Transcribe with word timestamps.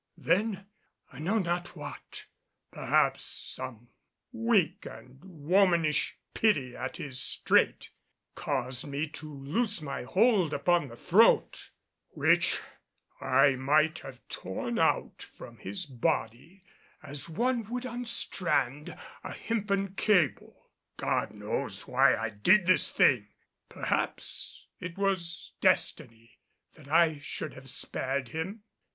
Then, 0.17 0.65
I 1.13 1.19
know 1.19 1.37
not 1.37 1.75
what, 1.75 2.25
perhaps 2.71 3.23
some 3.23 3.89
weak 4.31 4.83
and 4.89 5.19
womanish 5.23 6.17
pity 6.33 6.75
at 6.75 6.97
his 6.97 7.19
strait, 7.21 7.91
caused 8.33 8.87
me 8.87 9.07
to 9.09 9.31
loose 9.31 9.79
my 9.79 10.01
hold 10.01 10.55
upon 10.55 10.87
the 10.87 10.95
throat, 10.95 11.69
which 12.09 12.61
I 13.21 13.51
might 13.51 13.99
have 13.99 14.27
torn 14.27 14.79
out 14.79 15.21
from 15.37 15.57
his 15.57 15.85
body 15.85 16.63
as 17.03 17.29
one 17.29 17.69
would 17.69 17.85
unstrand 17.85 18.97
a 19.23 19.33
hempen 19.33 19.93
cable. 19.93 20.71
God 20.97 21.29
knows 21.29 21.85
why 21.87 22.17
I 22.17 22.31
did 22.31 22.65
this 22.65 22.89
thing! 22.89 23.27
Perhaps 23.69 24.67
it 24.79 24.97
was 24.97 25.53
destiny 25.61 26.39
that 26.73 26.87
I 26.87 27.19
should 27.19 27.53
have 27.53 27.69
spared 27.69 28.29
him. 28.29 28.63